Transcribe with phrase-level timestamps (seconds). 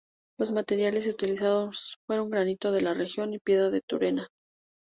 [0.39, 4.29] Los materiales utilizados fueron granito de la región y piedra de Turena.